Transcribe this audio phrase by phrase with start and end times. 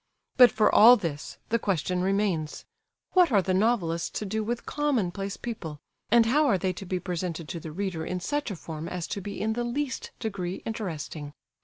[0.35, 5.79] But for all this, the question remains,—what are the novelists to do with commonplace people,
[6.09, 9.05] and how are they to be presented to the reader in such a form as
[9.09, 11.33] to be in the least degree interesting?